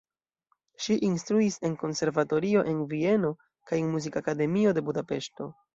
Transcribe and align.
Ŝi 0.85 0.95
instruis 1.07 1.59
en 1.69 1.77
konservatorio 1.83 2.67
en 2.73 2.83
Vieno 2.95 3.35
kaj 3.71 3.83
en 3.85 3.95
Muzikakademio 3.99 4.79
de 4.81 4.91
Budapeŝto. 4.91 5.55